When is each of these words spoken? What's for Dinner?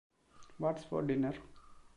What's 0.57 0.83
for 0.85 1.03
Dinner? 1.03 1.35